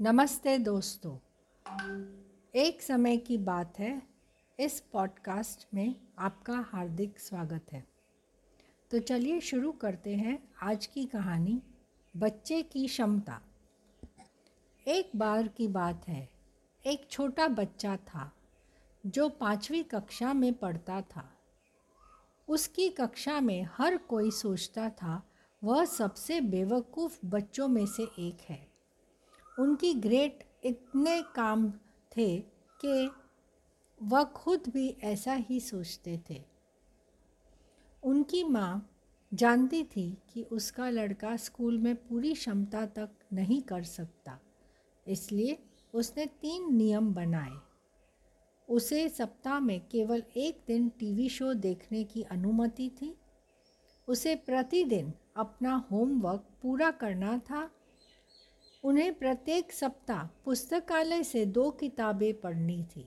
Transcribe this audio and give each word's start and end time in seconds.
नमस्ते 0.00 0.58
दोस्तों। 0.58 1.18
एक 2.54 2.82
समय 2.82 3.16
की 3.16 3.38
बात 3.38 3.78
है। 3.78 4.02
इस 4.60 4.80
पॉडकास्ट 4.80 5.74
में 5.74 5.94
आपका 6.18 6.58
हार्दिक 6.58 7.20
स्वागत 7.20 7.66
है। 7.72 7.86
तो 8.90 8.98
चलिए 8.98 9.40
शुरू 9.40 9.72
करते 9.72 10.16
हैं 10.16 10.48
आज 10.62 10.86
की 10.86 11.04
कहानी, 11.04 11.62
बच्चे 12.16 12.62
की 12.62 12.86
क्षमता। 12.86 13.40
एक 14.88 15.10
बार 15.16 15.48
की 15.48 15.68
बात 15.68 16.08
है। 16.08 16.30
एक 16.86 17.10
छोटा 17.10 17.48
बच्चा 17.48 17.96
था, 17.96 18.32
जो 19.06 19.28
पाँचवीं 19.28 19.84
कक्षा 19.84 20.32
में 20.32 20.54
पढ़ता 20.54 21.00
था। 21.00 21.32
उसकी 22.48 22.88
कक्षा 22.88 23.40
में 23.40 23.68
हर 23.72 23.96
कोई 23.96 24.30
सोचता 24.30 24.90
था, 24.90 25.30
वह 25.64 25.84
सबसे 25.84 26.40
बेवकूफ़ 26.40 27.26
बच्चों 27.26 27.68
में 27.68 27.86
से 27.86 28.02
एक 28.02 28.38
है। 28.40 28.73
उनकी 29.56 29.92
ग्रेट 29.94 30.44
इतने 30.64 31.20
काम 31.34 31.70
थे 32.12 32.36
कि 32.80 33.10
वह 34.00 34.24
खुद 34.34 34.62
भी 34.68 34.88
ऐसा 35.04 35.34
ही 35.40 35.60
सोचते 35.60 36.18
थे। 36.30 36.40
उनकी 38.02 38.42
माँ 38.44 38.90
जानती 39.32 39.82
थी 39.86 40.06
कि 40.32 40.42
उसका 40.42 40.88
लड़का 40.90 41.36
स्कूल 41.36 41.78
में 41.78 41.94
पूरी 41.98 42.32
क्षमता 42.34 42.84
तक 42.88 43.10
नहीं 43.32 43.60
कर 43.62 43.82
सकता, 43.82 44.38
इसलिए 45.06 45.58
उसने 45.94 46.26
तीन 46.26 46.74
नियम 46.76 47.12
बनाए। 47.14 47.52
उसे 48.68 49.08
सप्ताह 49.08 49.58
में 49.60 49.80
केवल 49.88 50.22
एक 50.36 50.62
दिन 50.66 50.88
टीवी 50.98 51.28
शो 51.28 51.52
देखने 51.54 52.02
की 52.04 52.22
अनुमति 52.22 52.90
थी। 52.98 53.14
उसे 54.08 54.34
प्रतिदिन 54.36 55.12
अपना 55.36 55.74
होमवर्क 55.90 56.46
पूरा 56.62 56.90
करना 56.92 57.36
था 57.40 57.68
उन्हें 58.84 59.12
प्रत्येक 59.14 59.72
सप्ताह 59.72 60.24
पुस्तकालय 60.44 61.22
से 61.24 61.44
दो 61.46 61.70
किताबें 61.70 62.32
पढ़नी 62.40 62.82
थी। 62.86 63.06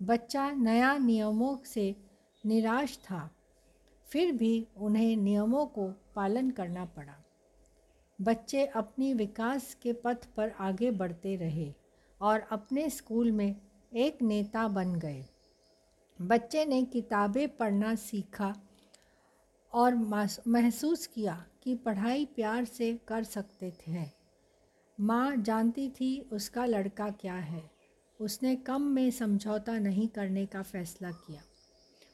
बच्चा 0.00 0.50
नया 0.50 0.96
नियमों 0.98 1.56
से 1.64 1.94
निराश 2.44 2.96
था, 2.98 3.28
फिर 4.08 4.32
भी 4.32 4.66
उन्हें 4.76 5.16
नियमों 5.16 5.66
को 5.66 5.86
पालन 6.16 6.50
करना 6.50 6.84
पड़ा। 6.86 7.14
बच्चे 8.18 8.64
अपनी 8.66 9.12
विकास 9.14 9.74
के 9.82 9.92
पथ 9.92 10.26
पर 10.36 10.50
आगे 10.60 10.90
बढ़ते 10.90 11.36
रहे 11.36 11.72
और 12.20 12.40
अपने 12.50 12.88
स्कूल 12.90 13.30
में 13.32 13.56
एक 13.96 14.22
नेता 14.22 14.66
बन 14.68 14.94
गए। 14.96 15.24
बच्चे 16.20 16.64
ने 16.64 16.82
किताबें 16.84 17.56
पढ़ना 17.56 17.94
सीखा 17.94 18.54
और 19.72 19.94
महसूस 20.48 21.06
किया 21.06 21.44
कि 21.62 21.74
पढ़ाई 21.76 22.24
प्यार 22.26 22.64
से 22.64 22.92
कर 23.08 23.24
सकते 23.24 23.72
थे। 23.80 24.23
माँ 25.00 25.36
जानती 25.36 25.88
थी 25.88 26.28
उसका 26.32 26.64
लड़का 26.64 27.10
क्या 27.10 27.34
है। 27.34 27.70
उसने 28.20 28.56
कम 28.56 28.82
में 28.82 29.10
समझौता 29.10 29.78
नहीं 29.78 30.08
करने 30.08 30.46
का 30.46 30.62
फ़ैसला 30.62 31.10
किया। 31.10 31.42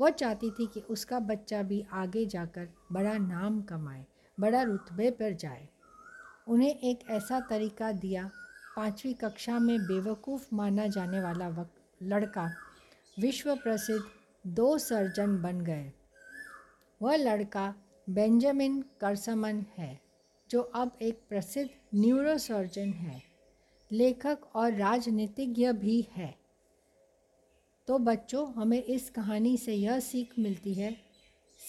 वह 0.00 0.10
चाहती 0.10 0.50
थी 0.50 0.66
कि 0.66 0.80
उसका 0.80 1.18
बच्चा 1.18 1.62
भी 1.62 1.84
आगे 1.92 2.26
जाकर 2.26 2.68
बड़ा 2.92 3.18
नाम 3.18 3.62
कमाए, 3.62 4.06
बड़ा 4.40 4.62
रुतबे 4.62 5.10
पर 5.10 5.32
जाए। 5.32 5.68
उन्हें 6.48 6.78
एक 6.78 7.10
ऐसा 7.10 7.40
तरीका 7.40 7.92
दिया, 7.92 8.30
पाँचवीं 8.76 9.14
कक्षा 9.14 9.58
में 9.58 9.78
बेवकूफ़ 9.78 10.48
माना 10.52 10.86
जाने 10.86 11.20
वाला 11.20 11.48
वक्त 11.48 12.02
लड़का 12.02 12.50
विश्व 13.20 13.56
प्रसिद्ध 13.56 14.02
दो 14.46 14.78
सर्जन 14.78 15.42
बन 15.42 15.60
गए। 15.60 15.92
वह 17.02 17.16
लड़का 17.16 17.74
बेंजामिन 18.10 18.84
करसमन 19.00 19.66
है। 19.78 20.01
जो 20.52 20.60
अब 20.60 20.98
एक 21.02 21.20
प्रसिद्ध 21.28 21.70
न्यूरोसर्जन 21.94 22.92
है, 22.92 23.22
लेखक 23.92 24.38
और 24.54 24.72
राजनीतिज्ञ 24.72 25.72
भी 25.72 26.06
है। 26.12 26.34
तो 27.86 27.98
बच्चों, 27.98 28.52
हमें 28.52 28.82
इस 28.82 29.10
कहानी 29.10 29.56
से 29.56 29.74
यह 29.74 30.00
सीख 30.00 30.38
मिलती 30.38 30.74
है, 30.74 30.96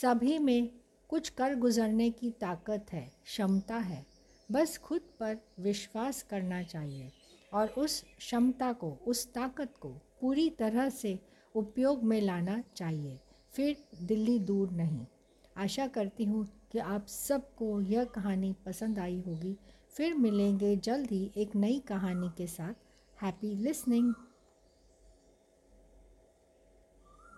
सभी 0.02 0.40
में 0.40 0.70
कुछ 1.10 1.30
कर 1.30 1.56
गुजरने 1.56 2.10
की 2.10 2.32
ताकत 2.32 2.86
है, 2.92 3.12
क्षमता 3.24 3.76
है। 3.76 4.06
बस 4.52 4.78
खुद 4.78 5.02
पर 5.20 5.38
विश्वास 5.60 6.24
करना 6.24 6.64
चाहिए 6.64 7.12
और 7.54 7.68
उस 7.68 8.06
क्षमता 8.18 8.74
को, 8.74 8.92
उस 9.08 9.34
ताकत 9.34 9.74
को 9.82 9.90
पूरी 9.90 10.50
तरह 10.50 10.90
से 10.90 11.20
उपयोग 11.56 12.04
में 12.04 12.22
लाना 12.22 12.64
चाहिए। 12.76 13.20
फिर 13.54 13.78
दिल्ली 14.02 14.40
दूर 14.40 14.72
नहीं। 14.72 15.06
आशा 15.58 15.88
करती 15.88 16.24
हूँ 16.24 16.63
कि 16.74 16.80
आप 16.80 17.06
सबको 17.08 17.82
यह 17.82 18.04
कहानी 18.04 18.56
पसंद 18.66 19.00
आई 19.00 19.24
होगी। 19.28 19.58
फिर 19.98 20.14
मिलेंगे 20.14 20.76
जल्द 20.76 21.12
ही 21.12 21.32
एक 21.38 21.56
नई 21.56 21.80
कहानी 21.80 22.30
के 22.38 22.48
साथ। 22.48 22.74
Happy 23.24 23.56
listening 23.56 24.14